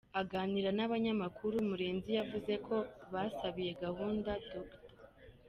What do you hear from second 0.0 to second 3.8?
Aganira n’abanyamakuru, Murenzi yavuze ko basabiye